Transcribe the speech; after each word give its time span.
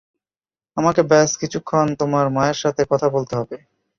আমাকে 0.77 1.01
ব্যস 1.03 1.31
কিছুক্ষণ 1.41 1.87
তোমার 1.99 2.25
মায়ের 2.29 2.57
সাথে 2.57 2.81
কথা 2.91 3.07
বলতে 3.15 3.33
হবে। 3.39 3.57